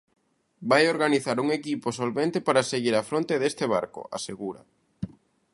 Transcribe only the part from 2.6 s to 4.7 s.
"seguir á fronte deste barco", asegura.